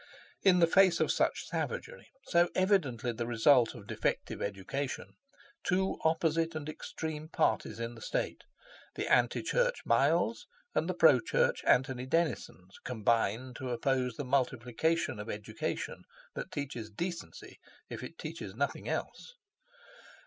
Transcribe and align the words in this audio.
In 0.41 0.57
the 0.57 0.65
face 0.65 0.99
of 0.99 1.11
such 1.11 1.45
savagery, 1.47 2.07
so 2.25 2.49
evidently 2.55 3.11
the 3.11 3.27
result 3.27 3.75
of 3.75 3.85
defective 3.85 4.41
education, 4.41 5.13
two 5.63 5.99
opposite 6.03 6.55
and 6.55 6.67
extreme 6.67 7.27
parties 7.27 7.79
in 7.79 7.93
the 7.93 8.01
State, 8.01 8.41
the 8.95 9.07
anti 9.07 9.43
church 9.43 9.85
Mialls 9.85 10.47
and 10.73 10.89
the 10.89 10.95
pro 10.95 11.19
church 11.19 11.61
Anthony 11.65 12.07
Denisons, 12.07 12.79
combine 12.83 13.53
to 13.57 13.69
oppose 13.69 14.15
the 14.15 14.25
multiplication 14.25 15.19
of 15.19 15.29
education 15.29 16.01
that 16.33 16.51
teaches 16.51 16.89
decency 16.89 17.59
if 17.87 18.01
it 18.01 18.17
teaches 18.17 18.55
nothing 18.55 18.89
else. 18.89 19.35